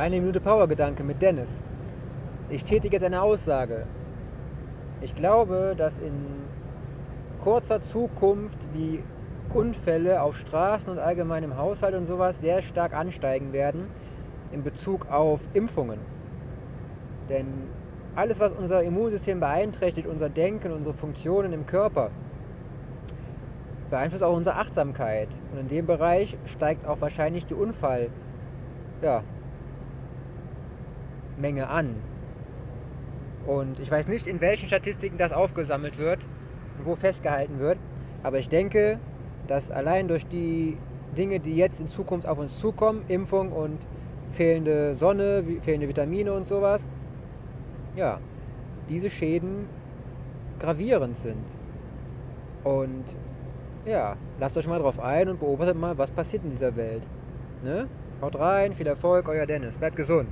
[0.00, 1.50] Eine Minute Power-Gedanke mit Dennis.
[2.48, 3.84] Ich tätige jetzt eine Aussage.
[5.02, 6.14] Ich glaube, dass in
[7.38, 9.04] kurzer Zukunft die
[9.52, 13.88] Unfälle auf Straßen und allgemein im Haushalt und sowas sehr stark ansteigen werden
[14.52, 15.98] in Bezug auf Impfungen.
[17.28, 17.68] Denn
[18.16, 22.10] alles, was unser Immunsystem beeinträchtigt, unser Denken, unsere Funktionen im Körper,
[23.90, 25.28] beeinflusst auch unsere Achtsamkeit.
[25.52, 28.08] Und in dem Bereich steigt auch wahrscheinlich die Unfall,
[29.02, 29.24] ja,
[31.40, 31.96] Menge an.
[33.46, 36.20] Und ich weiß nicht, in welchen Statistiken das aufgesammelt wird
[36.78, 37.78] und wo festgehalten wird.
[38.22, 38.98] Aber ich denke,
[39.46, 40.76] dass allein durch die
[41.16, 43.78] Dinge, die jetzt in Zukunft auf uns zukommen, Impfung und
[44.30, 46.86] fehlende Sonne, fehlende Vitamine und sowas,
[47.96, 48.20] ja,
[48.88, 49.66] diese Schäden
[50.58, 51.44] gravierend sind.
[52.62, 53.04] Und
[53.86, 57.02] ja, lasst euch mal drauf ein und beobachtet mal, was passiert in dieser Welt.
[57.64, 57.88] Ne?
[58.20, 59.78] Haut rein, viel Erfolg, euer Dennis.
[59.78, 60.28] Bleibt gesund.